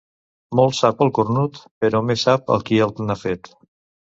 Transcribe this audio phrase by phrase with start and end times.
[0.59, 3.53] Molt sap el cornut, però més sap el qui el n'ha fet.